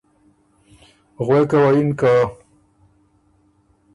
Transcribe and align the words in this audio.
غوېکه 1.25 1.57
وه 1.63 1.71
یِن 1.75 1.89
که:ـ 1.99 2.07